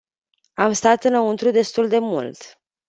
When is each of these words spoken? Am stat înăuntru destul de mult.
Am 0.53 0.71
stat 0.71 1.03
înăuntru 1.03 1.51
destul 1.51 1.87
de 1.87 1.99
mult. 1.99 2.57